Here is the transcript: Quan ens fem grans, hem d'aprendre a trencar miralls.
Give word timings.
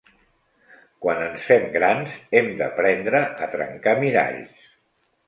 Quan 1.05 1.19
ens 1.25 1.43
fem 1.49 1.65
grans, 1.75 2.15
hem 2.39 2.49
d'aprendre 2.63 3.21
a 3.47 3.51
trencar 3.53 3.95
miralls. 4.01 4.65